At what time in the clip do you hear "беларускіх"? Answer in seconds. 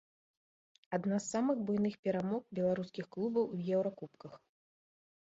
2.63-3.05